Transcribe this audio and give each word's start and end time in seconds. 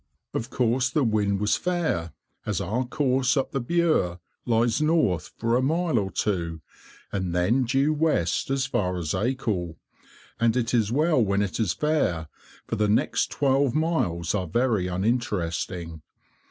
Of 0.33 0.49
course 0.49 0.89
the 0.89 1.03
wind 1.03 1.39
was 1.39 1.55
fair, 1.57 2.11
as 2.43 2.59
our 2.59 2.85
course 2.87 3.37
up 3.37 3.51
the 3.51 3.59
Bure 3.59 4.19
lies 4.47 4.81
north 4.81 5.31
for 5.37 5.55
a 5.55 5.61
mile 5.61 5.99
or 5.99 6.09
two, 6.09 6.59
and 7.11 7.35
then 7.35 7.65
due 7.65 7.93
west 7.93 8.49
as 8.49 8.65
far 8.65 8.97
as 8.97 9.13
Acle; 9.13 9.75
and 10.39 10.57
it 10.57 10.73
is 10.73 10.91
well 10.91 11.23
when 11.23 11.43
it 11.43 11.59
is 11.59 11.73
fair, 11.73 12.29
for 12.65 12.77
the 12.77 12.89
next 12.89 13.29
twelve 13.29 13.75
miles 13.75 14.33
are 14.33 14.47
very 14.47 14.87
uninteresting. 14.87 16.01